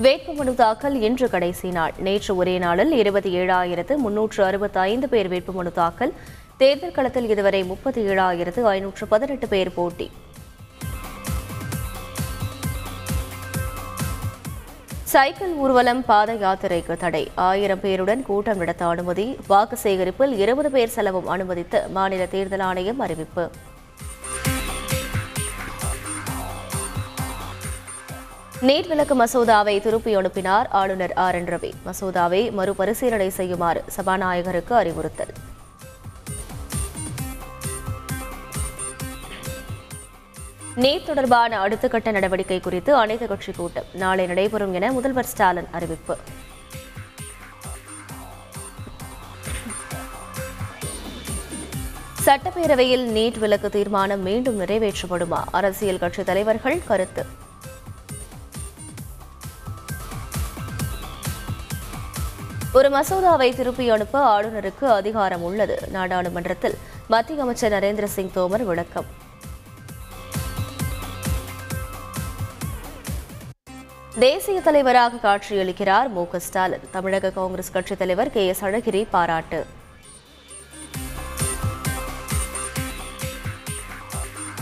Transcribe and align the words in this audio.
வேட்புமனு 0.00 0.54
தாக்கல் 0.54 1.00
இன்று 1.00 1.30
கடைசி 1.30 1.70
நாள். 1.70 1.92
நேற்று 1.98 2.36
ஒரே 2.36 2.58
நாளில் 2.58 2.92
இருபத்தி 2.92 3.36
ஏழாயிரத்து 3.36 3.96
முன்னூற்று 3.96 4.44
அறுபத்தி 4.44 4.78
ஐந்து 4.78 5.08
பேர் 5.08 5.30
வேட்புமனு 5.30 5.72
தாக்கல். 5.72 6.12
தேர்தல் 6.56 6.92
களத்தில் 6.92 7.28
இதுவரை 7.28 7.64
முப்பத்தி 7.64 8.02
ஏழாயிரத்து 8.06 8.62
ஐநூற்று 8.62 9.06
பதினெட்டு 9.06 9.48
பேர் 9.48 9.74
போட்டி. 9.74 10.10
சைக்கிள் 15.02 15.54
ஊர்வலம் 15.54 16.04
பாத 16.04 16.34
யாத்திரைக்கு 16.34 16.96
தடை. 16.96 17.30
ஆயிரம் 17.34 17.80
பேருடன் 17.80 18.22
கூட்டம் 18.22 18.56
நடத்த 18.56 18.86
அனுமதி. 18.86 19.36
வாக்கு 19.46 19.78
சேகரிப்பில் 19.82 20.38
இருபது 20.38 20.70
பேர் 20.70 20.88
செலவும் 20.88 21.26
அனுமதித்து 21.26 21.88
மாநில 21.88 22.26
தேர்தல் 22.26 22.60
ஆணையம் 22.60 22.98
அறிவிப்பு. 22.98 23.50
நீட் 28.66 28.88
விலக்கு 28.88 29.14
மசோதாவை 29.24 29.80
திருப்பி 29.80 30.14
அனுப்பினார் 30.14 30.68
ஆளுநர் 30.68 31.12
ஆர் 31.12 31.34
என் 31.34 31.44
ரவி. 31.44 31.70
மசோதாவை 31.86 32.52
மறுபரிசீலனை 32.52 33.28
செய்யுமாறு 33.30 33.84
சபாநாயகருக்கு 33.96 34.72
அறிவுறுத்தல். 34.72 35.32
நீட் 40.76 41.06
தொடர்பான 41.06 41.60
அடுத்த 41.60 41.88
கட்ட 41.88 42.10
நடவடிக்கை 42.10 42.60
குறித்து 42.60 42.94
அனைத்து 42.94 43.26
கட்சி 43.26 43.52
கூட்டம். 43.52 43.84
நாளை 43.92 44.26
நடைபெறும் 44.26 44.72
என 44.72 44.92
முதல்வர் 44.92 45.24
ஸ்டாலின் 45.24 45.68
அறிவிப்பு. 45.70 46.16
சட்டப்பேரவையில் 52.26 53.06
நீட் 53.18 53.38
விலக்கு 53.38 53.70
தீர்மானம் 53.70 54.22
மீண்டும் 54.22 54.60
நிறைவேற்றப்படுமா? 54.60 55.44
அரசியல் 55.50 55.98
கட்சித் 55.98 56.26
தலைவர்கள் 56.26 56.82
கருத்து. 56.86 57.41
ஒரு 62.72 62.88
மசோதாவை 62.88 63.56
திருப்பி 63.56 63.90
அனுப்ப 63.90 64.42
ஆளுநருக்கு 64.42 64.84
அதிகாரம் 64.84 65.42
உள்ளது. 65.42 65.78
நாடாளுமன்றத்தில் 65.90 66.78
மத்திய 67.08 67.42
அமைச்சர் 67.42 67.72
நரேந்திர 67.72 68.04
சிங் 68.04 68.30
தோமர் 68.30 68.62
விளக்கம். 68.62 69.04
தேசிய 74.18 74.60
தலைவராக 74.60 75.16
காட்சியளிக்கிறார் 75.16 76.08
மு 76.08 76.26
க 76.26 76.38
ஸ்டாலின். 76.38 76.80
தமிழக 76.90 77.30
காங்கிரஸ் 77.30 77.70
கட்சித் 77.70 77.98
தலைவர் 77.98 78.30
கே 78.30 78.46
எஸ் 78.46 78.64
அழகிரி 78.64 79.06
பாராட்டு. 79.10 79.66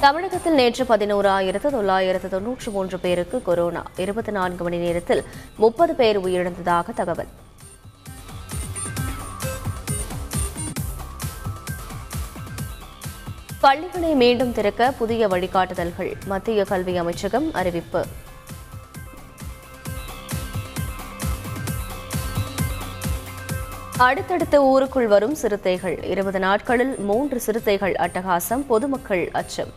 தமிழகத்தில் 0.00 0.54
நேற்று 0.54 0.84
பதினோராயிரத்து 0.84 1.70
தொள்ளாயிரத்து 1.70 2.28
தொன்னூற்று 2.28 2.72
மூன்று 2.72 2.98
பேருக்கு 2.98 3.42
கொரோனா. 3.42 3.82
இருபத்தி 3.96 4.32
நான்கு 4.32 4.62
மணி 4.62 4.76
நேரத்தில் 4.76 5.24
முப்பது 5.56 5.94
பேர் 5.94 6.20
உயிரிழந்ததாக 6.20 6.94
தகவல். 6.94 7.28
பள்ளிகளை 13.62 14.14
மீண்டும் 14.14 14.52
திறக்க 14.52 14.90
புதிய 14.90 15.28
வழிகாட்டுதல்கள். 15.28 16.12
மத்திய 16.24 16.64
கல்வி 16.64 16.96
அமைச்சகம் 16.96 17.52
அறிவிப்பு. 17.52 18.04
அடுத்தடுத்து 23.96 24.62
ஊருக்குள் 24.62 25.06
வரும் 25.06 25.34
சிறுத்தைகள். 25.34 26.02
இருபது 26.02 26.38
நாட்களில் 26.38 26.98
மூன்று 26.98 27.40
சிறுத்தைகள் 27.40 27.92
அட்டகாசம் 27.92 28.64
பொதுமக்கள் 28.66 29.28
அச்சம். 29.32 29.72